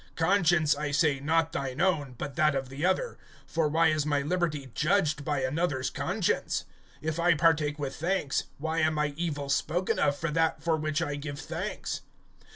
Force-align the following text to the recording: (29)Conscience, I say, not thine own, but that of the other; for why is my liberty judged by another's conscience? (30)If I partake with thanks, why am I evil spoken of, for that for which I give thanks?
(29)Conscience, 0.17 0.75
I 0.79 0.89
say, 0.89 1.19
not 1.19 1.51
thine 1.51 1.79
own, 1.79 2.15
but 2.17 2.35
that 2.35 2.55
of 2.55 2.69
the 2.69 2.83
other; 2.83 3.19
for 3.45 3.67
why 3.67 3.89
is 3.89 4.03
my 4.03 4.23
liberty 4.23 4.71
judged 4.73 5.23
by 5.23 5.43
another's 5.43 5.91
conscience? 5.91 6.65
(30)If 7.03 7.19
I 7.19 7.35
partake 7.35 7.77
with 7.77 7.95
thanks, 7.97 8.45
why 8.57 8.79
am 8.79 8.97
I 8.97 9.13
evil 9.15 9.47
spoken 9.47 9.99
of, 9.99 10.17
for 10.17 10.31
that 10.31 10.63
for 10.63 10.75
which 10.75 11.03
I 11.03 11.17
give 11.17 11.37
thanks? 11.39 12.01